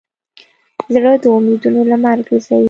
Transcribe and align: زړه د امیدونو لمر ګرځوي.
زړه 0.93 1.11
د 1.23 1.25
امیدونو 1.37 1.81
لمر 1.89 2.17
ګرځوي. 2.27 2.59